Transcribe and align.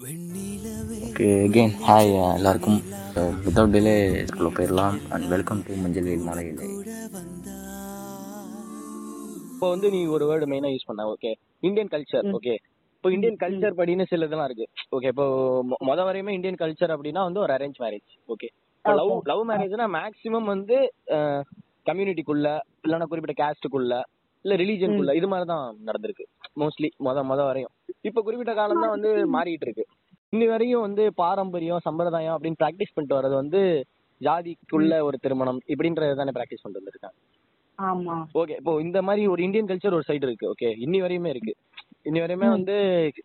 Okay 0.00 1.26
again 1.46 1.72
hi 1.86 2.10
எல்லாருக்கும். 2.36 2.78
Without 3.44 3.72
delay 3.74 3.92
இதுக்குள்ள 4.20 4.50
போயிடலாம். 4.56 4.94
அண்ட் 5.14 5.26
வெல்கம் 5.32 5.60
டு 5.66 5.72
மஞ்சள் 5.82 6.06
வெயில் 6.08 6.24
மலையிலே 6.28 6.68
இப்போ 9.50 9.68
வந்து 9.72 9.88
நீ 9.94 10.00
ஒரு 10.14 10.26
வேர்டு 10.30 10.46
மெயினா 10.52 10.70
யூஸ் 10.74 10.88
பண்ண 10.90 11.04
ஓகே 11.14 11.32
இந்தியன் 11.68 11.90
கல்ச்சர் 11.94 12.28
ஓகே 12.38 12.54
இப்போ 12.96 13.10
இந்தியன் 13.16 13.38
கல்ச்சர் 13.42 13.78
படின்னு 13.80 14.06
சில 14.12 14.28
இதெல்லாம் 14.28 14.48
இருக்கு. 14.50 14.66
ஓகே 14.96 15.10
இப்போ 15.14 15.26
மொத 15.90 16.00
வரையுமே 16.08 16.36
இந்தியன் 16.38 16.60
கல்ச்சர் 16.62 16.94
அப்படின்னா 16.96 17.24
வந்து 17.28 17.42
ஒரு 17.46 17.54
அரேஞ்ச் 17.56 17.80
மேரேஜ் 17.84 18.10
ஓகே 18.34 18.48
இப்போ 18.78 18.94
லவ் 19.00 19.12
லவ் 19.32 19.44
மேரேஜ்னா 19.52 19.88
மேக்ஸிமம் 19.98 20.50
வந்து 20.54 20.78
கம்யூனிட்டிக்குள்ள 21.90 22.46
இல்லைன்னா 22.86 23.08
குறிப்பிட்ட 23.12 23.36
கேஸ்டுக்குள்ள 23.42 23.94
இல்ல 24.44 24.54
ரிலீஜனுக்குள்ள 24.62 25.12
இது 25.20 25.28
மாதிரி 25.32 25.46
தான் 25.52 25.64
நடந்திருக்கு. 25.88 26.24
மோஸ்ட்லி 26.60 26.88
மொத 27.06 27.24
மொத 27.30 27.40
வரையும். 27.48 27.72
இப்போ 28.08 28.20
குறிப்பிட்ட 28.26 28.52
காலம் 28.54 28.82
தான் 28.84 28.94
வந்து 28.96 29.10
மாறிட்டு 29.36 29.66
இருக்கு. 29.68 29.84
இன்னி 30.32 30.46
வரையும் 30.52 30.84
வந்து 30.86 31.04
பாரம்பரியம் 31.22 31.84
சம்பிரதாயம் 31.86 32.34
அப்படின்னு 32.36 32.60
பிராக்டிஸ் 32.62 32.94
பண்ணிட்டு 32.94 33.18
வர்றது 33.18 33.36
வந்து 33.42 33.60
ஜாதிக்குள்ள 34.20 34.94
ஒரு 35.08 35.16
திருமணம் 35.24 35.60
இப்படின்றத 35.72 36.16
தானே 36.20 36.34
பிராக்டிஸ் 36.36 36.62
பண்ணிட்டு 36.62 36.82
வந்திருக்காங்க. 36.82 37.18
ஆமா. 37.78 38.16
ஓகே 38.40 38.56
இப்போ 38.60 38.72
இந்த 38.86 38.98
மாதிரி 39.02 39.22
ஒரு 39.26 39.40
இந்தியன் 39.46 39.68
கல்ச்சர் 39.70 39.96
ஒரு 39.98 40.08
சைடு 40.08 40.26
இருக்கு. 40.28 40.46
ஓகே 40.52 40.68
இன்னி 40.84 40.98
வரையுமே 41.04 41.30
இருக்கு. 41.34 41.52
இன்னி 42.08 42.20
வரையுமே 42.24 42.48
வந்து 42.56 42.74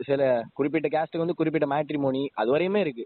சில 0.10 0.22
குறிப்பிட்ட 0.54 0.88
கேஸ்ட்டுக்கு 0.96 1.26
வந்து 1.26 1.40
குறிப்பிட்ட 1.40 1.68
மேட்ரிமோனி 1.74 2.24
அது 2.42 2.50
வரையுமே 2.56 2.82
இருக்கு. 2.86 3.06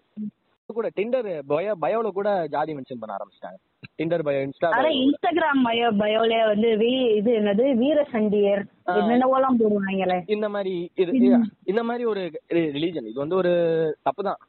கூட 0.69 0.89
டிண்டர் 0.97 1.29
பயோ 1.51 1.71
பயோல 1.83 2.07
கூட 2.17 2.29
ஜாதி 2.55 2.71
மென்ஷன் 2.77 3.01
பண்ண 3.01 3.15
ஆரம்பிச்சிட்டாங்க. 3.17 3.57
டிண்டர் 3.99 4.23
பயோ 4.25 4.41
இன்ஸ்டா 4.43 4.67
ஆனா 4.71 4.89
இன்ஸ்டாகிராம் 4.99 5.61
பயோ 5.65 5.87
பயோல 5.99 6.33
வந்து 6.47 6.69
வீ- 6.77 6.91
இது 7.17 7.31
என்னது? 7.39 7.63
வீர 7.79 7.99
சண்டியர் 8.11 8.61
என்னென்னவோலாம் 8.93 9.57
போடுவாங்களே? 9.59 10.17
இந்த 10.35 10.47
மாதிரி 10.49 10.73
இது 10.97 11.11
இந்த 11.65 11.81
மாதிரி 11.83 12.03
ஒரு 12.05 12.21
ரிலீஜன் 12.73 13.09
இது 13.09 13.17
வந்து 13.19 13.35
ஒரு 13.35 13.51
தப்பு 14.03 14.23
தான். 14.23 14.39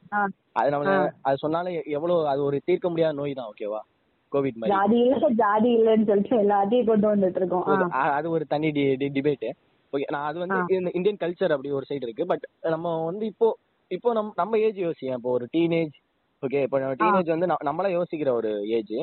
அது 0.55 0.69
நம்ம 0.69 0.93
அது 1.23 1.41
சொன்னாலே 1.43 1.73
எவ்வளவு 1.95 2.21
அது 2.27 2.41
ஒரு 2.43 2.59
தீர்க்க 2.65 2.89
முடியாத 2.89 3.17
நோய் 3.17 3.35
தான் 3.35 3.49
ஓகேவா 3.51 3.81
கோவிட் 4.31 4.57
மாதிரி. 4.57 4.73
ஜாதி 4.73 4.97
இல்ல 5.05 5.29
ஜாதி 5.39 5.69
இல்லன்னு 5.77 6.07
சொல்லிட்டு 6.07 6.35
எல்லாத்தையும் 6.37 6.89
கொண்டு 6.89 7.07
வந்துட்டு 7.07 7.39
இருக்கோம் 7.41 7.95
அது 8.13 8.29
ஒரு 8.31 8.45
தனி 8.47 8.69
டிபேட் 9.11 9.47
ஓகே 9.93 10.05
நான் 10.11 10.27
அது 10.27 10.37
வந்து 10.41 10.57
இந்த 10.75 10.91
இந்தியன் 10.97 11.21
கல்ச்சர் 11.21 11.53
அப்படி 11.53 11.71
ஒரு 11.77 11.85
சைடு 11.87 12.05
இருக்கு. 12.07 12.25
பட் 12.25 12.45
நம்ம 12.71 12.93
வந்து 13.05 13.25
இப்போ 13.25 13.47
இப்போ 13.91 14.09
நம்ம 14.13 14.31
நம்ம 14.37 14.59
ஏஜ் 14.59 14.77
யோசிக்கேன் 14.83 15.17
இப்போ 15.17 15.31
ஒரு 15.31 15.45
டீனேஜ் 15.53 15.95
ஓகே 16.43 16.59
இப்போ 16.65 16.77
டீனேஜ் 17.01 17.33
வந்து 17.33 17.49
நம்ம- 17.49 17.65
நம்மளா 17.67 17.89
யோசிக்கிற 17.95 18.29
ஒரு 18.35 18.51
ஏஜ் 18.77 18.93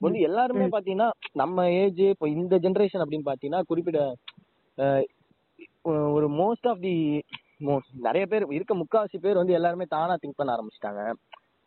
வந்து 0.00 0.18
எல்லாருமே 0.28 0.66
பாத்தீங்கன்னா 0.74 1.08
நம்ம 1.40 1.64
ஏஜ் 1.82 2.02
இப்போ 2.14 2.26
இந்த 2.36 2.54
ஜெனரேஷன் 2.64 3.02
அப்படின்னு 3.04 3.28
பாத்தீங்கன்னா 3.30 3.62
குறிப்பிட்ட 3.70 4.00
ஒரு 6.16 6.26
மோஸ்ட் 6.40 6.66
ஆஃப் 6.70 6.82
தி 6.86 6.96
நிறைய 8.06 8.24
பேர் 8.32 8.44
இருக்க 8.56 8.72
முக்காவாசி 8.80 9.18
பேர் 9.24 9.40
வந்து 9.40 9.56
எல்லாருமே 9.58 9.86
தானா 9.94 10.14
திங்க் 10.22 10.38
பண்ண 10.40 10.50
ஆரம்பிச்சிட்டாங்க. 10.56 11.02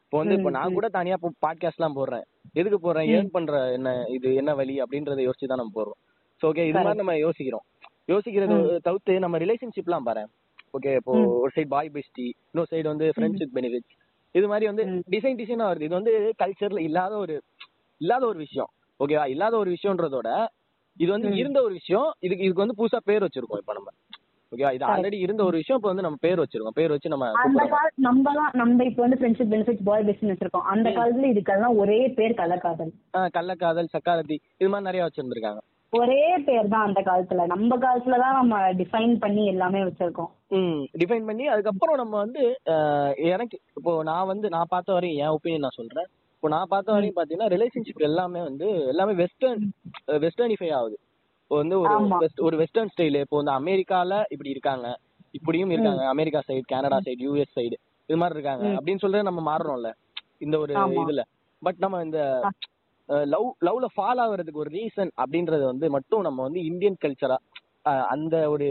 இப்போ 0.04 0.18
வந்து 0.22 0.36
இப்போ 0.38 0.52
நான் 0.58 0.76
கூட 0.78 0.88
தனியா 0.98 1.18
இப்போ 1.18 1.30
பாட்காஸ்ட்லாம் 1.46 1.98
போடுறேன். 1.98 2.26
எதுக்கு 2.60 2.78
போடுறேன்? 2.86 3.10
ஏர்ன் 3.16 3.34
பண்ற 3.36 3.60
என்ன 3.78 3.90
இது 4.16 4.30
என்ன 4.42 4.52
வழி? 4.60 4.76
அப்படின்றத 4.84 5.24
யோசிச்சு 5.28 5.50
தான் 5.52 5.62
நம்ம 5.62 5.74
போடுறோம். 5.78 6.00
ஸோ 6.42 6.46
ஓகே 6.52 6.66
இது 6.70 6.78
மாதிரி 6.78 7.02
நம்ம 7.02 7.16
யோசிக்கிறோம். 7.26 7.66
யோசிக்கிறது 8.12 8.56
தவிர்த்து 8.88 9.14
நம்ம 9.26 9.40
ரிலேஷன்ஷிப்லாம் 9.44 10.08
பாரு 10.10 10.24
ஓகே 10.78 10.92
இப்போ 11.00 11.14
ஒரு 11.44 11.52
சைடு 11.56 11.70
பாய் 11.76 11.92
பெஸ்டி 11.96 12.26
இன்னொரு 12.52 12.72
சைடு 12.74 12.88
வந்து 12.94 13.08
ஃப்ரெண்ட்ஷிப் 13.16 13.56
பெனிஃபிட்ஸ் 13.58 13.96
இது 14.36 14.46
மாதிரி 14.52 14.66
வந்து 14.72 14.84
டிசைன் 15.14 15.40
டிசைனா 15.42 15.66
வருது. 15.70 15.88
இது 15.88 16.00
வந்து 16.00 16.14
கல்ச்சர்ல 16.42 16.82
இல்லாத 16.90 17.14
ஒரு 17.26 17.36
இல்லாத 18.02 18.24
ஒரு 18.32 18.40
விஷயம். 18.46 18.72
ஓகேவா 19.00 19.26
இல்லாத 19.34 19.56
ஒரு 19.64 19.70
விஷயம்ன்றதோட 19.76 20.30
இது 21.00 21.10
வந்து 21.16 21.30
இருந்த 21.42 21.60
ஒரு 21.68 21.74
விஷயம் 21.80 22.10
இதுக்கு 22.26 22.46
இதுக்கு 22.46 22.64
வந்து 22.64 22.80
புதுசா 22.80 23.00
பேர் 23.10 23.26
வச்சிருக்கோம் 23.26 23.62
இப்போ 23.62 23.74
நம்ம. 23.78 23.92
ஓகேவா 24.52 24.72
இது 24.78 24.86
ஆல்ரெடி 24.94 25.18
இருந்த 25.26 25.42
ஒரு 25.50 25.58
விஷயம் 25.62 25.78
இப்போ 25.80 25.90
வந்து 25.92 26.06
நம்ம 26.06 26.18
பேர் 26.26 26.42
வச்சிருக்கோம். 26.42 26.78
பேர் 26.80 26.94
வச்சு 26.94 27.12
நம்ம 27.14 27.28
அந்த 27.44 27.64
கால 27.74 27.90
நம்மலாம் 28.08 28.56
நம்ம 28.62 28.86
இப்ப 28.90 29.02
வந்து 29.06 29.20
ஃப்ரெண்ட்ஷிப் 29.20 29.52
பெனிஃபிட்ஸ் 29.54 29.86
பாய் 29.90 30.08
பிசினஸ் 30.10 30.42
இருக்கோம் 30.44 30.68
அந்த 30.74 30.88
காலத்துல 30.98 31.30
இதுக்கெல்லாம் 31.34 31.78
ஒரே 31.84 32.00
பேர் 32.18 32.40
கள்ளக்காதல். 32.42 32.92
கள்ளக்காதல் 33.38 33.94
சக்காரத்தி 33.96 34.38
இது 34.62 34.70
மாதிரி 34.74 34.88
நிறைய 34.90 35.06
வச்சிருந்திருக்காங்க. 35.06 35.62
ஒரே 35.94 36.22
பேர் 36.48 36.72
தான் 36.74 36.86
அந்த 36.88 37.00
காலத்துல. 37.08 37.46
நம்ம 37.54 37.78
காலத்துல 37.86 38.20
தான் 38.24 38.38
நம்ம 38.40 38.60
டிஃபைன் 38.82 39.16
பண்ணி 39.24 39.44
எல்லாமே 39.54 39.80
வச்சிருக்கோம். 39.88 40.32
ம் 40.58 40.82
டிஃபைன் 41.02 41.28
பண்ணி 41.30 41.46
அதுக்கப்புறம் 41.54 42.00
நம்ம 42.02 42.16
வந்து 42.26 42.44
எனக்கு 43.34 43.58
இப்போ 43.80 43.94
நான் 44.10 44.30
வந்து 44.34 44.50
நான் 44.56 44.74
பார்த்த 44.74 44.98
வரையும் 44.98 45.22
என் 45.24 45.36
ஒப்பீனியன் 45.38 45.66
நான் 45.68 45.80
சொல்றேன். 45.80 46.10
இப்போ 46.44 46.50
நான் 46.54 46.70
பார்த்த 46.70 46.94
வரையும் 46.94 47.18
பாத்தீங்கன்னா 47.18 47.48
ரிலேஷன்ஷிப் 47.54 48.06
எல்லாமே 48.08 48.40
வந்து 48.46 48.68
எல்லாமே 48.92 49.14
வெஸ்டர்ன் 49.20 49.60
வெஸ்டர்னிஃபை 50.24 50.70
ஆகுது. 50.78 50.96
இப்போ 51.42 51.56
வந்து 51.60 51.76
ஒரு 51.82 51.96
ஒரு 52.40 52.56
வெஸ்டர்ன் 52.58 52.90
ஸ்டைல் 52.94 53.18
இப்போ 53.20 53.38
வந்து 53.40 53.54
அமெரிக்கால 53.58 54.18
இப்படி 54.30 54.50
இருக்காங்க. 54.50 54.88
இப்படியும் 55.34 55.74
இருக்காங்க. 55.74 56.04
America 56.14 56.40
side 56.48 56.64
Canada 56.72 56.98
side 57.00 57.22
US 57.28 57.54
side 57.58 57.78
இது 58.10 58.18
மாதிரி 58.18 58.38
இருக்காங்க. 58.38 58.66
அப்படின்னு 58.78 59.04
சொல்லிட்டு 59.04 59.30
நம்ம 59.30 59.44
மாறுறோம்ல. 59.50 59.92
இந்த 60.40 60.58
ஒரு. 60.60 60.74
இதுல. 61.04 61.24
பட் 61.62 61.80
நம்ம 61.80 62.00
இந்த 62.04 62.20
லவ் 63.28 63.48
லவ்ல 63.64 63.90
ஃபால் 63.94 64.22
ஆகுறதுக்கு 64.26 64.64
ஒரு 64.64 64.74
ரீசன் 64.76 65.14
அப்படின்றது 65.22 65.64
வந்து 65.66 65.90
மட்டும் 65.90 66.22
நம்ம 66.22 66.42
வந்து 66.42 66.62
இந்தியன் 66.64 67.00
கல்ச்சரா 67.02 67.38
அந்த 68.10 68.36
ஒரு 68.50 68.70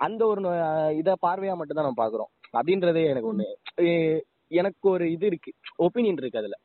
அந்த 0.00 0.22
ஒரு 0.26 0.42
இத 1.00 1.16
பார்வையா 1.22 1.56
மட்டும் 1.56 1.80
தான் 1.80 1.88
நம்ம 1.88 2.00
பாக்குறோம் 2.04 2.30
அப்படின்றதே 2.54 3.06
எனக்கு 3.06 3.32
ஒண்ணு 3.32 3.48
எனக்கு 4.52 4.86
ஒரு 4.90 5.04
இது 5.12 5.26
இருக்கு. 5.26 5.50
ஒப்பீனியன் 5.78 6.18
இருக்கு 6.18 6.40
அதுல. 6.42 6.56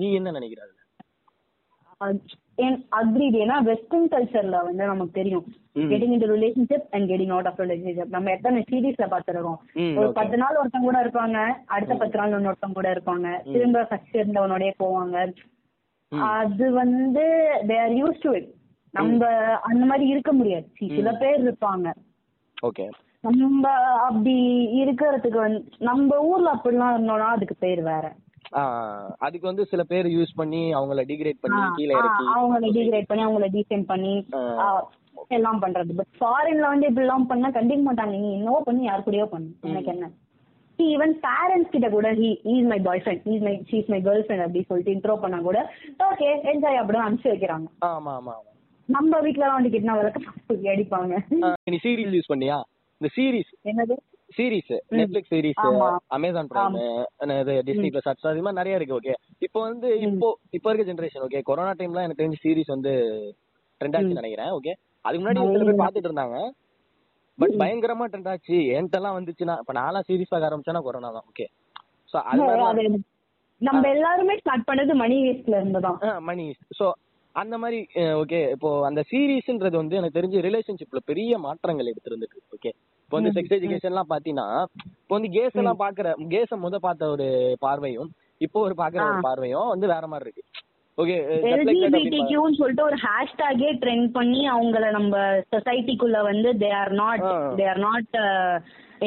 நீ 0.00 0.08
என்ன 0.14 0.30
நினைக்கிற 0.30 0.60
அதுல? 0.64 0.78
அக்ரிட் 2.98 3.38
ஏன்னா 3.40 3.56
வெஸ்டர்ன் 3.62 4.08
கல்ச்சர்ல 4.08 4.62
வந்து 4.64 4.84
நமக்கு 4.84 5.12
தெரியும். 5.12 5.44
Getting 5.74 6.14
into 6.14 6.28
relationship 6.34 6.86
and 6.90 7.10
getting 7.10 7.30
out 7.30 7.46
of 7.46 7.60
relationship 7.60 8.14
நம்ம 8.16 8.30
எத்தனை 8.30 8.64
சீரீஸ்ல 8.70 9.06
பாத்துருக்கோம்? 9.12 9.96
ஒரு. 9.98 10.12
பத்து 10.12 10.36
நாள் 10.36 10.58
ஒருத்தங்க 10.62 10.86
கூட 10.88 10.98
இருப்பாங்க. 11.04 11.38
அடுத்த 11.66 11.94
பத்து 11.94 12.18
நாள் 12.18 12.32
இன்னொருத்தவங்க 12.32 12.72
கூட 12.72 12.88
இருப்பாங்க. 12.92 13.52
திரும்ப 13.52 13.84
ஃபர்ஸ்ட் 13.84 14.16
இருந்தவனோடய 14.16 14.72
போவாங்க. 14.78 15.16
அது 16.12 16.72
வந்து 16.72 17.24
they 17.66 17.76
are 17.80 17.94
used 18.00 18.20
to 18.20 18.30
it 18.30 18.48
நம்ம 18.92 19.28
அந்த 19.70 19.84
மாதிரி 19.86 20.08
இருக்க 20.08 20.32
முடியாது. 20.32 20.66
சில 20.78 21.12
பேர் 21.12 21.40
இருப்பாங்க. 21.44 21.88
ஓகே. 22.62 22.86
நம்ம 23.20 23.70
அப்படி 24.08 24.34
இருக்கிறதுக்கு 24.82 25.38
வந்து 25.44 25.64
நம்ம 25.78 26.18
ஊர்ல 26.20 26.50
அப்படிலாம் 26.52 26.94
இருந்தோம்னா 26.94 27.30
அதுக்கு 27.36 27.54
பேர் 27.54 27.82
வேற. 27.82 28.04
அதுக்கு 29.24 29.46
வந்து 29.50 29.64
சில 29.72 29.82
பேர் 29.90 30.06
யூஸ் 30.16 30.32
பண்ணி 30.40 30.62
அவங்கள 30.78 31.02
டிகிரேட் 31.10 31.42
பண்ணி 31.44 31.60
கீழே 31.76 31.92
இறக்கி 32.00 32.24
அவங்கள 32.36 32.70
டிகிரேட் 32.78 33.10
பண்ணி 33.10 33.24
அவங்கள 33.26 33.48
டீசென்ட் 33.56 33.86
பண்ணி 33.92 34.14
எல்லாம் 35.36 35.60
பண்றது. 35.62 35.92
பட் 35.98 36.12
ஃபாரின்ல 36.20 36.66
வந்து 36.72 36.88
இப்படி 36.90 37.06
எல்லாம் 37.06 37.28
பண்ணா 37.30 37.48
கண்டிக்க 37.56 37.82
மாட்டாங்க. 37.88 38.14
நீ 38.24 38.28
என்னவோ 38.38 38.60
பண்ணி 38.68 38.82
யாரு 38.84 39.02
கூடயோ 39.06 39.26
பண்ணு. 39.34 39.50
எனக்கு 39.70 39.92
என்ன? 39.94 40.08
ஈவன் 40.78 41.14
பேரண்ட்ஸ் 41.24 41.72
கிட்ட 41.72 41.88
கூட 41.94 42.08
he 42.20 42.28
is 42.52 42.68
my 42.72 42.78
boyfriend 43.04 43.26
is 43.32 43.42
my 43.46 43.52
she's 43.70 43.90
my 43.94 43.98
girlfriend 44.26 44.44
அப்படி 44.44 44.62
சொல்லிட்டு 44.68 44.94
இன்ட்ரோ 44.96 45.16
பண்ணா 45.24 45.38
கூட 45.48 45.58
ஓகே 46.10 46.28
என்ஜாய் 46.52 46.80
அப்படி 46.82 47.00
அனுப்பிச்சு 47.06 47.32
வைக்கிறாங்க. 47.32 47.68
ஆமா 47.90 48.12
ஆமா 48.20 48.34
நம்ம 48.88 49.20
வீட்ல 49.26 49.44
எல்லாம் 49.44 49.58
வந்து 49.58 49.72
கிட்னா 49.74 49.96
வளர்க்க 49.98 50.70
அடிப்பாங்க. 50.74 51.14
நீ 51.72 51.78
சீரிஸ் 51.84 52.16
யூஸ் 52.16 52.32
பண்ணியா? 52.32 52.56
இந்த 53.00 53.10
சீரிஸ் 53.16 53.52
என்னது? 53.70 53.96
Series 54.30 54.72
Netflix 54.92 55.32
series. 55.32 55.60
Amazon 56.16 56.48
Prime 56.50 56.76
Disney 57.68 57.88
plus 57.92 58.08
Hotstar 58.08 58.36
இது 58.36 58.44
மாதிரி 58.46 58.60
நிறைய 58.60 58.78
இருக்கு 58.78 58.96
ஓகே 58.98 59.14
இப்போ 59.46 59.58
வந்து 59.66 59.88
இப்போ 60.06 60.28
இப்போ 60.56 60.68
இருக்க 60.70 60.86
ஜெனரேஷன் 60.90 61.24
ஓகே 61.26 61.40
கொரோனா 61.48 61.72
டைம்ல 61.80 62.04
எனக்கு 62.06 62.22
தெரிஞ்சு 62.22 62.42
சீரிஸ் 62.44 62.74
வந்து 62.74 62.92
ட்ரெண்ட் 63.80 63.96
ஆச்சு 63.98 64.20
நினைக்கிறேன் 64.20 64.52
ஓகே 64.58 64.72
அதுக்கு 65.04 65.22
முன்னாடி 65.22 65.44
சில 65.52 65.64
பேர் 65.68 65.82
பார்த்துட்டு 65.82 66.10
இருந்தாங்க. 66.10 66.38
பட் 67.38 67.54
பயங்கரமா 67.60 68.06
ட்ரெண்ட் 68.10 68.30
ஆச்சு. 68.30 68.56
என்கிட்டலாம் 68.78 69.16
வந்துச்சுன்னா 69.18 69.54
இப்ப 69.62 69.74
நான்லாம் 69.78 70.06
சீரிஸ் 70.08 70.32
பார்க்க 70.32 70.48
ஆரம்பிச்சேன்னா 70.48 70.82
கொரோனா 70.88 71.10
தான் 71.16 71.28
ஓகே 71.30 71.46
சோ 72.12 72.18
அது 72.70 72.82
நம்ம 73.60 73.84
எல்லாருமே 73.94 74.34
ஸ்டார்ட் 74.40 74.68
பண்ணது 74.68 74.92
மணி 75.00 75.16
வேஸ்ட்ல 75.24 75.56
இருந்து 75.60 75.80
தான். 75.86 75.98
மணி 76.28 76.44
சோ 76.78 76.86
அந்த 77.34 77.54
மாதிரி 77.62 77.78
ஓகே 78.20 78.38
இப்போ 78.54 78.68
அந்த 78.86 79.00
சீரீஸ்ன்றது 79.10 79.76
வந்து 79.76 79.98
எனக்கு 79.98 80.18
தெரிஞ்சு 80.18 80.38
ரிலேஷன்ஷிப்ல 80.46 81.00
பெரிய 81.10 81.32
மாற்றங்கள் 81.44 81.90
எடுத்திருந்துட்டு 81.92 82.40
ஓகே 82.56 82.70
இப்போ 83.10 83.18
வந்து 83.18 83.32
செக்ஸ் 83.36 83.54
எஜுகேஷன்லாம் 83.54 84.10
பாத்தீங்கன்னா 84.10 84.44
இப்போ 84.98 85.14
வந்து 85.16 85.28
கேஸ் 85.36 85.56
எல்லாம் 85.60 85.80
பாக்குற 85.80 86.10
கேஸ 86.34 86.58
முத 86.64 86.76
பார்த்த 86.84 87.08
ஒரு 87.14 87.26
பார்வையும் 87.64 88.10
இப்போ 88.46 88.58
ஒரு 88.66 88.74
பாக்குற 88.80 89.00
ஒரு 89.06 89.18
பார்வையும் 89.26 89.70
வந்து 89.72 89.86
வேற 89.92 90.04
மாதிரி 90.12 90.26
இருக்கு. 90.26 90.44
ஓகே 90.98 91.16
சொல்லிட்டு 92.60 92.84
ஒரு 92.86 92.98
ஹேஷ்டேகே 93.06 93.70
ட்ரெண்ட் 93.82 94.08
பண்ணி 94.18 94.42
அவங்கள 94.54 94.84
நம்ம 94.98 95.24
சொசைட்டிக்குள்ள 95.54 96.20
வந்து 96.30 96.50
they 96.62 96.70
are 96.82 96.94
not. 97.02 97.26
They 97.58 97.66
are 97.72 97.82
not 97.88 98.16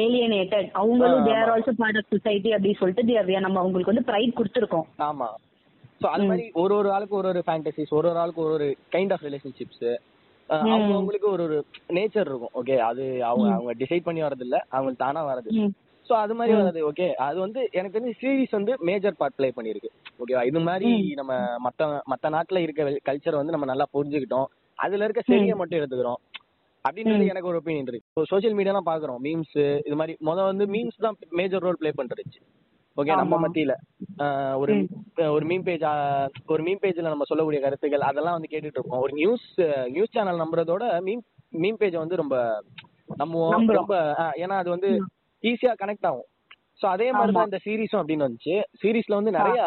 alienated 0.04 0.70
அவங்களும் 0.82 1.26
they 1.28 1.34
are 1.40 1.52
also 1.54 1.74
part 1.82 2.00
of 2.02 2.14
society 2.14 2.52
அப்படி 2.56 2.76
சொல்லிட்டு 2.82 3.40
நம்ம 3.40 3.58
அவங்களுக்கு 3.58 3.94
வந்து 3.94 4.08
ப்ரைட் 4.10 4.38
கொடுத்துருக்கோம். 4.40 4.88
ஆமா. 5.10 5.30
சோ 6.02 6.08
அது 6.14 6.26
மாதிரி 6.30 6.46
ஒரு 6.62 6.74
ஒரு 6.80 6.90
ஆளுக்கு 6.96 7.16
ஒரு 7.22 7.30
ஒரு 7.34 7.42
ஃபேண்டசிஸ் 7.48 7.94
ஒரு 8.00 8.08
ஒரு 8.12 8.20
ஆளுக்கு 8.24 8.44
ஒரு 8.46 8.54
ஒரு 8.60 8.68
கைண்ட் 8.96 9.14
ஆஃப் 9.16 9.26
ரிலேஷன்ஷிப்ஸ் 9.28 9.86
அவங்க 10.50 10.92
அவங்களுக்கு 10.94 11.28
ஒரு 11.30 11.42
ஒரு 11.42 11.56
நேச்சர் 11.88 12.28
இருக்கும். 12.30 12.54
ஓகே 12.54 12.76
அது 12.88 13.04
அவங்க 13.22 13.48
அவங்க 13.54 13.72
டிசைட் 13.74 14.06
பண்ணி 14.06 14.22
வரது 14.22 14.44
இல்ல 14.46 14.58
அவங்க 14.70 14.92
தானா 14.98 15.22
வரது 15.30 15.50
சோ 16.06 16.12
அது 16.14 16.34
மாதிரி 16.34 16.54
வருது 16.56 16.80
ஓகே 16.88 17.06
அது 17.26 17.38
வந்து 17.40 17.60
எனக்கு 17.72 17.96
தெரிஞ்சு 17.96 18.18
சீரிஸ் 18.22 18.56
வந்து 18.58 18.72
மேஜர் 18.80 19.18
பார்ட் 19.20 19.36
ப்ளே 19.38 19.48
பண்ணிருக்கு 19.56 19.90
ஓகேவா 20.20 20.42
இது 20.44 20.60
மாதிரி 20.60 20.90
நம்ம 21.14 21.32
மத்த 21.66 21.88
மத்த 22.12 22.32
நாட்டுல 22.34 22.62
இருக்க 22.64 22.98
கல்ச்சர் 23.08 23.40
வந்து 23.40 23.54
நம்ம 23.56 23.68
நல்லா 23.70 23.86
புரிஞ்சுக்கிட்டோம். 23.94 24.48
அதுல 24.78 25.04
இருக்க 25.04 25.22
சரியை 25.26 25.54
மட்டும் 25.56 25.80
எடுத்துக்கிறோம். 25.80 26.20
அப்படின்றது 26.84 27.30
எனக்கு 27.32 27.50
ஒரு 27.50 27.60
ஒப்பீனியன் 27.60 27.86
இருக்கு. 27.86 28.26
சோஷியல் 28.32 28.56
மீடியாலாம் 28.58 28.88
பாக்குறோம் 28.88 29.20
மீம்ஸ் 29.26 29.56
இது 29.86 29.96
மாதிரி 30.00 30.14
முத 30.28 30.38
வந்து 30.42 30.64
மீம்ஸ் 30.66 31.04
தான் 31.06 31.16
மேஜர் 31.40 31.64
ரோல் 31.66 31.80
ப்ளே 31.80 31.92
பண்றச்சு 32.00 32.40
ஓகே 32.96 33.14
நம்ம. 33.20 33.36
மத்தியில 33.44 33.72
ஒரு 34.62 34.74
ஒரு 35.36 35.44
மீம் 35.50 35.64
பேஜ் 35.68 35.84
ஒரு 36.54 36.62
மீம் 36.66 36.82
பேஜ்ல 36.82 37.06
நம்ம 37.06 37.26
சொல்லக்கூடிய 37.30 37.60
கருத்துக்கள் 37.64 38.08
அதெல்லாம் 38.10 38.36
வந்து 38.36 38.52
கேட்டுட்டு 38.52 38.78
இருப்போம். 38.78 39.02
ஒரு 39.04 39.12
நியூஸ் 39.20 39.48
நியூஸ் 39.94 40.14
சேனல் 40.16 40.42
நம்புறதோட 40.42 40.84
மீம் 41.08 41.24
மீம் 41.54 41.80
பேஜ் 41.80 41.96
வந்து 42.02 42.20
ரொம்ப 42.22 42.36
நம்புவோம். 43.22 43.66
ரொம்ப 43.80 43.94
ஏன்னா 44.44 44.56
அது 44.62 44.70
வந்து 44.76 44.90
ஈஸியா 45.44 45.72
கனெக்ட் 45.82 46.08
ஆகும். 46.10 46.28
சோ 46.80 46.86
அதே 46.92 47.08
மாதிரி 47.12 47.32
தான் 47.34 47.48
இந்த 47.50 47.60
சீரிஸும் 47.66 48.00
அப்படின்னு 48.00 48.26
வந்துச்சு. 48.26 48.54
சீரிஸ்ல 48.82 49.18
வந்து 49.18 49.34
நிறைய 49.38 49.58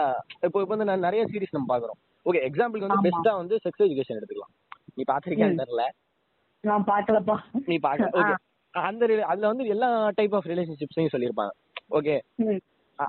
இப்போ 0.47 0.57
இப்போ 0.63 0.73
வந்து 0.75 0.87
நிறைய 1.07 1.21
சீரிஸ் 1.33 1.55
நம்ம 1.55 1.69
பாக்குறோம் 1.73 1.99
ஓகே 2.25 2.39
எக்ஸாம்பிளுக்கு 2.47 2.87
வந்து. 2.87 3.03
பெஸ்டா 3.07 3.33
வந்து 3.41 3.55
செக்ஸ் 3.65 3.85
எஜுகேஷன் 3.85 4.17
எடுத்துக்கலாம். 4.19 4.53
நீ 4.97 5.03
பாத்திருக்கியான்னு 5.11 5.61
தெரியல. 5.61 5.83
நான் 6.63 6.85
பாக்கலப்பா 6.89 7.35
நீ 7.69 7.75
பாக்க 7.85 8.09
ஓகே 8.19 8.33
அந்த 8.73 9.03
அதுல 9.31 9.49
வந்து 9.51 9.65
எல்லா 9.73 9.89
டைப் 10.17 10.35
ஆஃப் 10.37 10.49
ரிலேஷன்ஷிப்ஸையும் 10.51 11.13
சொல்லியிருப்பாங்க. 11.13 11.53
ஓகே. 11.99 12.15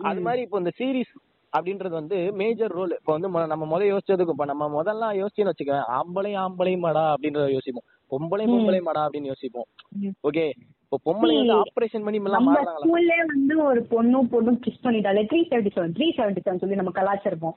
அது 0.08 0.20
மாதிரி 0.20 0.42
இப்போ 0.42 0.58
இந்த 0.58 0.72
சீரிஸ் 0.78 1.14
அப்படின்றது 1.52 1.94
வந்து 1.94 2.16
மேஜர் 2.32 2.74
ரோல் 2.78 2.96
இப்போ 2.96 3.12
வந்து 3.12 3.28
நம்ம 3.52 3.66
முத 3.66 3.84
யோசிச்சதுக்கு 3.84 4.34
இப்போ 4.34 4.44
நம்ம 4.44 4.64
முதல்ல 4.68 5.12
யோசிச்சுன்னு 5.20 5.52
வச்சுக்கவேன் 5.52 5.88
ஆம்பளை 5.98 6.32
ஆம்பளை 6.36 6.74
மடா 6.78 7.04
அப்படின்றத 7.12 7.46
யோசிப்போம். 7.52 7.86
பொம்பளை 8.10 8.44
பொம்பளை 8.46 8.80
மடா 8.80 9.00
அப்படின்னு 9.06 9.30
யோசிப்போம். 9.32 9.68
ஓகே 10.20 10.44
இப்போ 10.84 10.98
பொம்பளை 11.06 11.34
வந்து 11.38 11.56
ஆபரேஷன் 11.56 12.04
பண்ணி 12.04 12.20
எல்லாம் 12.22 12.46
ஸ்கூல்லே 12.82 13.18
வந்து 13.32 13.56
ஒரு 13.64 13.80
பொண்ணும் 13.90 14.30
பொண்ணும் 14.34 14.60
kiss 14.66 14.84
பண்ணிட்டாலே 14.84 15.24
three 15.32 15.40
seventy 15.50 15.72
seven 15.74 15.96
three 15.98 16.06
seventy 16.10 16.42
seven 16.44 16.62
சொல்லி 16.62 16.80
நம்ம 16.80 16.92
கலாச்சிருப்போம் 17.00 17.56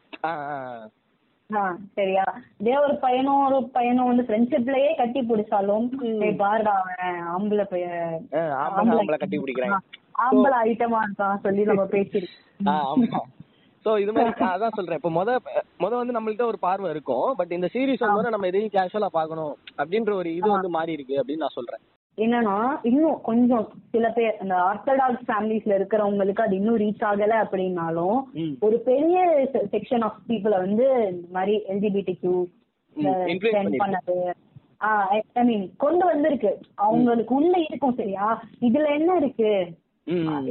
ஆ, 1.51 1.61
சரியா. 1.95 2.23
இதே 2.61 2.75
ஒரு 2.77 2.93
பையனும் 2.97 3.41
ஒரு 3.47 3.57
பையனும் 3.73 4.09
வந்து 4.09 4.23
ஃப்ரெண்ட்ஷிப்லயே 4.27 4.91
கட்டி 4.97 5.21
பிடிச்சாலும் 5.21 5.87
பாருடா 6.41 6.73
அவன் 6.81 7.21
ஆம்பளை 7.33 7.65
பையன் 7.71 8.15
ஆம்பளை 8.69 9.03
கட்டி 9.15 9.37
பிடிக்கிறாங்க. 9.37 9.79
ஆம்பளை 10.23 10.57
ஐட்டமா 10.65 10.99
இருக்கான் 11.05 11.43
சொல்லி 11.45 11.63
நம்ம 11.69 11.85
பேசிருக்கோம் 11.93 13.29
சோ 13.85 13.91
இது 14.01 14.11
மாதிரி 14.15 14.45
அதான் 14.47 14.75
சொல்றேன். 14.75 14.99
இப்போ 14.99 15.11
முத 15.11 15.29
முத 15.83 15.91
வந்து 15.99 16.15
நம்மள்ட்ட 16.15 16.45
ஒரு 16.49 16.59
பார்வை 16.65 16.89
இருக்கும். 16.89 17.29
பட் 17.37 17.55
இந்த 17.57 17.67
சீரிஸ் 17.73 18.03
வந்து 18.07 18.33
நம்ம 18.35 18.49
எதையும் 18.49 18.75
கேஷுவலா 18.75 19.09
பார்க்கணும் 19.15 19.53
அப்படின்ற 19.77 20.11
ஒரு 20.19 20.29
இது 20.35 20.47
வந்து 20.51 20.69
மாறி 20.75 20.95
இருக்கு 20.97 21.15
அப்படின்னு 21.21 21.43
நான் 21.45 21.57
சொல்றேன். 21.57 21.83
என்னன்னா 22.17 22.55
இன்னும் 22.83 23.21
கொஞ்சம் 23.21 23.63
சில 23.91 24.05
பேர் 24.09 24.39
இந்த 24.41 24.55
ஆர்த்தடாக்ஸ் 24.69 25.27
ஃபேமிலிஸ்ல 25.27 25.77
இருக்கிறவங்களுக்கு 25.77 26.43
அது 26.45 26.55
இன்னும் 26.55 26.77
ரீச் 26.77 27.05
ஆகல 27.09 27.33
அப்படின்னாலும். 27.43 28.17
ஒரு 28.59 28.77
பெரிய 28.89 29.17
செக்ஷன் 29.73 30.05
ஆஃப் 30.07 30.19
பீப்புள 30.29 30.55
வந்து 30.65 30.85
இந்த 31.11 31.27
மாதிரி 31.37 31.55
எல்ஜிபிடி 31.73 32.15
கியூ. 32.15 32.35
பண்ணது 33.83 34.15
ஐ 35.35 35.43
மீன் 35.49 35.65
கொண்டு 35.77 36.03
வந்திருக்கு 36.05 36.51
அவங்களுக்கு 36.85 37.33
உள்ள 37.39 37.55
இருக்கும் 37.65 37.97
சரியா 37.99 38.27
இதுல 38.67 38.87
என்ன 38.97 39.15
இருக்கு. 39.21 39.51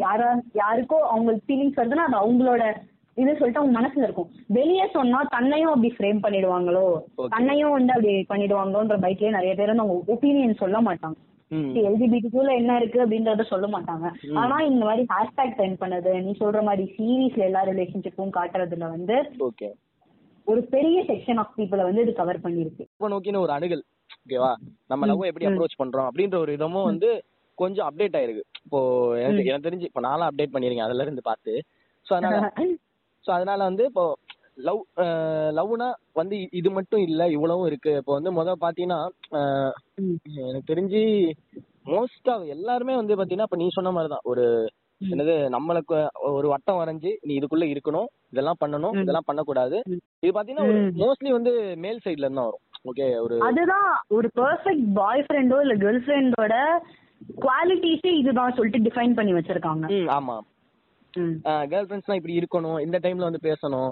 யாரா 0.04 0.28
யாருக்கோ 0.60 0.98
அவங்களுக்கு 1.12 1.46
ஃபீலிங்ஸ் 1.48 1.78
வருதுன்னா 1.80 2.06
அது 2.08 2.16
அவங்களோட 2.22 2.62
இது 3.16 3.32
சொல்லிட்டு 3.38 3.60
அவங்க 3.60 3.74
மனசுல 3.78 4.06
இருக்கும் 4.06 4.28
வெளியே 4.58 4.84
சொன்னா 4.92 5.18
தன்னையும் 5.34 5.72
அப்படி 5.72 5.90
ஃப்ரேம் 5.96 6.20
பண்ணிடுவாங்களோ. 6.24 6.84
தன்னையும் 7.34 7.74
வந்து 7.78 7.92
அப்படி 7.94 8.12
பண்ணிடுவாங்களோன்ற 8.30 8.96
பைக்லயே 9.04 9.36
நிறைய 9.38 9.54
பேர் 9.54 9.72
வந்து 9.72 9.84
அவங்க 9.86 10.12
ஒப்பீனியன் 10.14 10.62
சொல்ல 10.62 10.78
மாட்டாங்க. 10.88 11.18
எல்ஜிபிடிக்குள்ள 11.80 12.50
என்ன 12.54 12.72
இருக்கு 12.80 12.98
அப்படின்றத 13.04 13.44
சொல்ல 13.52 13.66
மாட்டாங்க. 13.66 14.06
ஆனா 14.42 14.56
இந்த 14.70 14.82
மாதிரி 14.84 15.02
ஹேஷ்டேக் 15.12 15.56
ட்ரெண்ட் 15.58 15.80
பண்ணது 15.82 16.10
நீ 16.26 16.32
சொல்ற 16.42 16.60
மாதிரி 16.62 16.84
சீரீஸ்ல 16.96 17.46
எல்லா 17.48 17.62
ரிலேஷன்ஷிப்பும் 17.70 18.34
காட்டுறதுல 18.38 18.88
வந்து 18.90 19.16
ஓகே. 19.48 19.68
ஒரு 20.46 20.60
பெரிய 20.74 20.98
செக்ஷன் 21.10 21.40
ஆஃப் 21.42 21.54
பீப்புளை 21.56 21.84
வந்து 21.88 22.02
இது 22.02 22.12
கவர் 22.12 22.44
பண்ணிருக்கு. 22.44 22.84
இப்போ 22.90 23.08
நோக்கின 23.08 23.40
ஒரு 23.40 23.52
அணுகல் 23.56 23.84
ஓகேவா 24.20 24.52
நம்ம 24.90 25.06
லவ் 25.06 25.28
எப்படி 25.30 25.48
அப்ரோச் 25.50 25.80
பண்றோம் 25.82 26.08
அப்படின்ற 26.08 26.36
ஒரு 26.38 26.52
இதமும் 26.52 26.88
வந்து 26.90 27.10
கொஞ்சம் 27.58 27.86
அப்டேட் 27.88 28.16
ஆயிருக்கு. 28.18 28.44
இப்போ 28.64 28.78
எனக்கு 29.24 29.50
எனக்கு 29.50 29.68
தெரிஞ்சு 29.68 29.88
இப்போ 29.90 30.02
நானும் 30.08 30.28
அப்டேட் 30.28 30.54
பண்ணிருக்கேன் 30.54 30.88
அதுல 30.88 31.06
இருந்து 31.06 31.28
பார்த்து. 31.30 31.54
ஸோ 32.06 32.12
அதனால 32.18 32.36
ஸோ 33.24 33.30
அதனால 33.36 33.60
வந்து 33.64 33.84
இப்போ 33.90 34.04
லவ் 34.66 34.80
லவ்னா 35.58 35.88
வந்து 36.18 36.36
இது 36.60 36.68
மட்டும் 36.76 37.02
இல்ல 37.08 37.22
இவ்வளவும் 37.36 37.68
இருக்கு. 37.70 37.92
இப்போ 38.00 38.12
வந்து 38.16 38.30
முத 38.38 38.54
பாத்தீங்கன்னா. 38.64 39.00
எனக்கு 40.48 40.70
தெரிஞ்சு 40.72 41.02
மோஸ்ட் 41.94 42.30
ஆஃப் 42.34 42.46
எல்லாருமே 42.54 42.94
வந்து 43.00 43.18
பாத்தீங்கன்னா 43.18 43.48
இப்ப 43.48 43.58
நீ 43.62 43.66
சொன்ன 43.78 43.92
மாதிரி 43.96 44.10
தான் 44.14 44.28
ஒரு 44.32 44.44
என்னது 45.00 45.34
நம்மளுக்கு 45.54 45.98
ஒரு 46.30 46.46
வட்டம் 46.52 46.78
வரைஞ்சு 46.80 47.10
நீ 47.26 47.32
இதுக்குள்ள 47.36 47.66
இருக்கணும் 47.72 48.08
இதெல்லாம் 48.32 48.60
பண்ணணும் 48.62 48.96
இதெல்லாம் 49.02 49.28
பண்ணக்கூடாது. 49.28 49.76
இது 50.22 50.32
பாத்தீங்கன்னா 50.36 50.66
மோஸ்ட்லி 51.02 51.30
வந்து 51.36 51.52
மேல் 51.84 52.02
சைடுல 52.04 52.26
இருந்து 52.26 52.46
வரும். 52.46 52.64
ஓகே 52.90 53.06
ஒரு 53.24 53.36
அதுதான் 53.48 53.88
ஒரு 54.16 54.28
பெர்ஃபெக்ட் 54.40 54.86
பாய் 54.98 55.24
ஃப்ரெண்டோ 55.26 55.58
இல்ல 55.64 55.76
கேர்ள் 55.84 56.02
ஃப்ரெண்டோட 56.04 56.54
குவாலிட்டிஸே 57.44 58.12
இதுதான் 58.20 58.54
சொல்லிட்டு 58.58 58.84
டிஃபைன் 58.86 59.16
பண்ணி 59.18 59.32
வச்சிருக்காங்க. 59.36 59.86
ஆமா. 60.18 60.36
கேர்ள் 61.70 61.86
ஃப்ரெண்ட்ஸ்லாம் 61.86 62.20
இப்படி 62.20 62.38
இருக்கணும் 62.40 62.78
இந்த 62.86 62.98
டைம்ல 63.04 63.28
வந்து 63.28 63.46
பேசணும். 63.48 63.90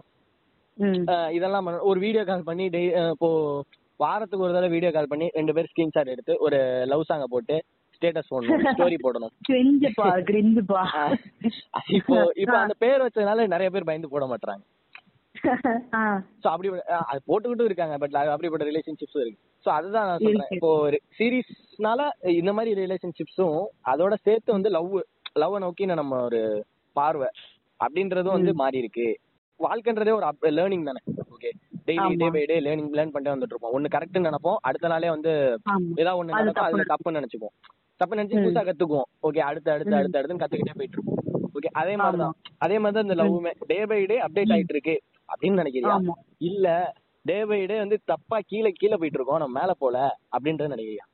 இதெல்லாம் 1.37 1.65
பண்ணணும். 1.67 1.89
ஒரு 1.91 1.99
வீடியோ 2.05 2.23
கால் 2.25 2.49
பண்ணி 2.49 2.65
டெய் 2.75 2.89
இப்போ 3.15 3.29
வாரத்துக்கு 4.01 4.45
ஒரு 4.47 4.55
தடவை 4.55 4.73
வீடியோ 4.75 4.91
கால் 4.93 5.11
பண்ணி 5.13 5.27
ரெண்டு 5.37 5.55
பேர் 5.57 5.71
ஸ்கிரீன்ஷாட் 5.71 6.13
எடுத்து 6.13 6.35
ஒரு 6.47 6.59
லவ் 6.91 7.09
சாங்க 7.09 7.27
போட்டு 7.33 7.57
ஸ்டேட்டஸ் 7.97 8.33
போடணும் 8.33 8.65
ஸ்டோரி 8.73 8.97
போடணும். 9.07 9.33
கிரிஞ்சுப்பா 9.49 10.09
கிரிஞ்சுப்பா 10.29 10.83
அஹ் 10.99 11.15
இப்போ 11.99 12.17
இப்போ 12.43 12.57
அந்த 12.61 12.75
பேர் 12.85 13.05
வச்சதுனால 13.05 13.47
நிறைய 13.55 13.71
பேர் 13.75 13.89
பயந்து 13.89 14.13
போட 14.13 14.27
மாட்டாங்க. 14.33 14.63
சோ 16.37 16.47
அப்படி 16.53 16.69
அது 17.09 17.21
போட்டுக்கிட்டும் 17.29 17.69
இருக்காங்க 17.71 17.97
பட் 18.03 18.15
அப்படிப்பட்ட 18.33 18.65
ரிலேஷன்ஷிப்ஸும் 18.71 19.23
இருக்கு. 19.25 19.41
சோ 19.67 19.71
அதுதான் 19.77 20.09
நான் 20.09 20.25
சொல்றேன். 20.27 20.51
இப்போ 20.57 20.71
சீரீஸ்னால 21.19 22.01
இந்த 22.39 22.53
மாதிரி 22.57 22.73
ரிலேஷன்ஷிப்ஸும் 22.81 23.59
அதோட 23.93 24.15
சேர்த்து 24.27 24.57
வந்து 24.57 24.71
லவ் 24.77 24.91
லவ் 25.43 25.57
நோக்கி 25.65 25.87
நம்ம 25.93 26.21
ஒரு 26.29 26.41
பார்வை 26.97 27.29
அப்படின்றதும் 27.81 28.37
வந்து 28.39 28.55
மாறி 28.63 28.79
இருக்கு 28.85 29.09
வாழ்க்கைன்றதே 29.59 30.13
ஒரு 30.13 30.27
லேர்னிங் 30.59 30.87
தானே. 30.89 31.03
Okay 31.35 31.51
daily. 31.87 32.17
Day 32.21 32.29
by 32.35 32.45
day 32.45 32.57
learning 32.61 32.93
learn 32.99 33.13
பண்ணிட்டு 33.15 33.35
வந்துட்டு 33.35 33.55
இருப்போம். 33.55 33.73
ஒன்னு 33.73 33.89
கரெக்ட் 33.95 34.19
நினைப்போம் 34.19 34.59
அடுத்த 34.61 34.89
நாளே 34.89 35.09
வந்து. 35.09 35.33
ஏதாவது 35.97 36.21
ஒண்ணு 36.21 36.37
நடக்கும் 36.39 36.65
அதுல 36.65 36.85
தப்புன்னு. 36.93 37.19
நினைச்சுப்போம். 37.19 37.55
தப்பு 38.01 38.17
நினைச்சு 38.17 38.43
புதுசா 38.45 38.63
கத்துக்குவோம். 38.69 39.09
ஓகே 39.23 39.41
அடுத்து 39.51 39.71
அடுத்து 39.71 39.97
அடுத்து 39.97 40.19
அடுத்துன்னு 40.21 40.43
கத்துக்கிட்டே 40.45 40.77
போயிட்டு 40.81 40.99
இருப்போம். 40.99 41.23
ஓகே 41.57 41.71
அதே 41.83 41.97
மாதிரிதான் 41.97 42.35
அதே 42.59 42.79
மாதிரி 42.79 42.97
தான் 42.97 43.09
இந்த 43.09 43.17
லவ்வுமே 43.23 43.53
டே 43.67 43.79
பை 43.87 44.01
டே 44.07 44.17
அப்டேட் 44.27 44.55
ஆயிட்டு 44.55 44.75
இருக்கு 44.77 44.97
அப்படின்னு 45.33 45.61
நினைக்கிறியா. 45.63 45.97
இல்ல 46.51 46.67
டே 47.25 47.45
பை 47.45 47.67
டே 47.67 47.79
வந்து 47.79 47.97
தப்பா 48.05 48.39
கீழே 48.47 48.71
கீழே 48.71 48.97
போயிட்டு 48.97 49.19
இருக்கோம் 49.21 49.39
நம்ம 49.39 49.61
மேல 49.61 49.73
போல 49.79 49.97
அப்படின்றது 50.37 50.73
நினைக்கிறியா? 50.75 51.07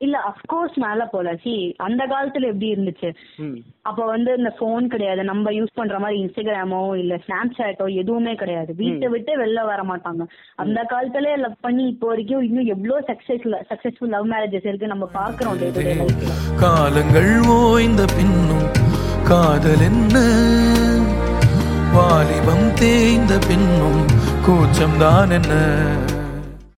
இல்ல 0.00 0.16
அஃப்கோர்ஸ் 0.30 0.76
மேல 0.82 1.04
போல. 1.12 1.28
சி 1.42 1.52
அந்த 1.86 2.02
காலத்துல 2.06 2.48
எப்படி 2.50 2.68
இருந்துச்சு? 2.74 3.08
அப்ப 3.82 4.00
வந்து 4.04 4.30
இந்த 4.36 4.50
போன் 4.58 4.86
கிடையாது. 4.88 5.22
நம்ம 5.24 5.50
யூஸ் 5.50 5.74
பண்ற 5.74 5.98
மாதிரி 5.98 6.18
இன்ஸ்டாகிராமோ 6.22 6.82
இல்ல 6.96 7.14
ஸ்னாப் 7.24 7.56
சாட்டோ 7.58 7.86
எதுவுமே 8.02 8.34
கிடையாது. 8.34 8.74
வீட்டை 8.74 9.08
விட்டு 9.08 9.32
வெளில 9.42 9.64
வர 9.70 9.82
மாட்டாங்க. 9.82 10.24
அந்த 10.56 10.78
காலத்துல 10.92 11.32
லவ் 11.44 11.56
பண்ணி 11.60 11.86
இப்போ 11.86 12.06
வரைக்கும் 12.06 12.46
இன்னும் 12.48 12.70
எவ்வளவு 12.74 13.06
சக்சஸ் 13.10 13.46
சக்சஸ்ஃபுல் 13.70 14.14
லவ் 14.16 14.30
மேரேஜஸ் 14.34 14.68
இருக்கு 14.70 14.92
நம்ம 14.94 15.08
பாக்குறோம் 15.14 15.58
காலங்கள் 16.62 17.32
ஓய்ந்த 17.56 18.04
பின்னும் 18.16 18.68
காதல் 19.30 19.84
என்ன? 19.88 20.16
வாலிபம் 21.96 22.68
தேய்ந்த 22.80 23.34
பின்னும் 23.48 24.00
கூச்சம்தான் 24.46 25.32
என்ன? 25.38 25.54